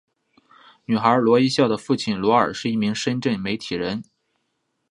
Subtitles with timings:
[0.85, 4.03] 女孩罗一笑的父亲罗尔是一名深圳媒体人。